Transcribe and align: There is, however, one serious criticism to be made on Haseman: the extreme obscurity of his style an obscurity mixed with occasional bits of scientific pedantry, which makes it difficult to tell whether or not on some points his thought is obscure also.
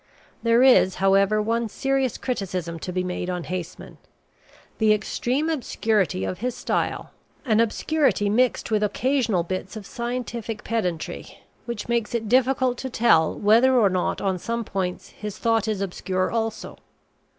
There 0.41 0.63
is, 0.63 0.95
however, 0.95 1.39
one 1.43 1.69
serious 1.69 2.17
criticism 2.17 2.79
to 2.79 2.91
be 2.91 3.03
made 3.03 3.29
on 3.29 3.43
Haseman: 3.43 3.99
the 4.79 4.93
extreme 4.95 5.47
obscurity 5.47 6.23
of 6.25 6.39
his 6.39 6.55
style 6.55 7.11
an 7.45 7.59
obscurity 7.59 8.27
mixed 8.27 8.71
with 8.71 8.81
occasional 8.81 9.43
bits 9.43 9.75
of 9.77 9.85
scientific 9.85 10.63
pedantry, 10.63 11.43
which 11.65 11.87
makes 11.87 12.15
it 12.15 12.27
difficult 12.27 12.79
to 12.79 12.89
tell 12.89 13.37
whether 13.37 13.75
or 13.79 13.91
not 13.91 14.19
on 14.21 14.39
some 14.39 14.63
points 14.65 15.09
his 15.09 15.37
thought 15.37 15.67
is 15.67 15.81
obscure 15.81 16.31
also. 16.31 16.77